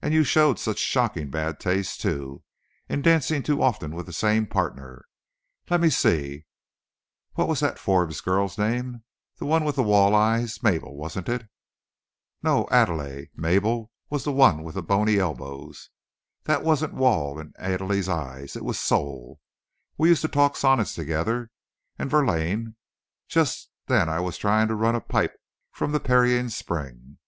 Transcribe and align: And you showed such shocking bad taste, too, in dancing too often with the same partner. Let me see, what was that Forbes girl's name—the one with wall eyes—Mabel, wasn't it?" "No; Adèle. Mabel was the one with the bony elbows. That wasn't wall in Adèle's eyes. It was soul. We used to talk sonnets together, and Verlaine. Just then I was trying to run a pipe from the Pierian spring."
And 0.00 0.14
you 0.14 0.24
showed 0.24 0.58
such 0.58 0.78
shocking 0.78 1.28
bad 1.28 1.60
taste, 1.60 2.00
too, 2.00 2.42
in 2.88 3.02
dancing 3.02 3.42
too 3.42 3.60
often 3.60 3.94
with 3.94 4.06
the 4.06 4.12
same 4.14 4.46
partner. 4.46 5.04
Let 5.68 5.82
me 5.82 5.90
see, 5.90 6.46
what 7.34 7.48
was 7.48 7.60
that 7.60 7.78
Forbes 7.78 8.22
girl's 8.22 8.56
name—the 8.56 9.44
one 9.44 9.64
with 9.66 9.76
wall 9.76 10.14
eyes—Mabel, 10.14 10.96
wasn't 10.96 11.28
it?" 11.28 11.50
"No; 12.42 12.64
Adèle. 12.72 13.28
Mabel 13.36 13.90
was 14.08 14.24
the 14.24 14.32
one 14.32 14.62
with 14.62 14.74
the 14.74 14.82
bony 14.82 15.18
elbows. 15.18 15.90
That 16.44 16.64
wasn't 16.64 16.94
wall 16.94 17.38
in 17.38 17.52
Adèle's 17.60 18.08
eyes. 18.08 18.56
It 18.56 18.64
was 18.64 18.80
soul. 18.80 19.38
We 19.98 20.08
used 20.08 20.22
to 20.22 20.28
talk 20.28 20.56
sonnets 20.56 20.94
together, 20.94 21.50
and 21.98 22.08
Verlaine. 22.10 22.76
Just 23.28 23.68
then 23.86 24.08
I 24.08 24.18
was 24.18 24.38
trying 24.38 24.68
to 24.68 24.74
run 24.74 24.94
a 24.94 25.00
pipe 25.02 25.36
from 25.70 25.92
the 25.92 26.00
Pierian 26.00 26.48
spring." 26.48 27.18